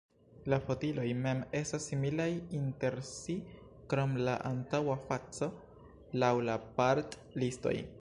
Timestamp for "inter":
2.61-2.97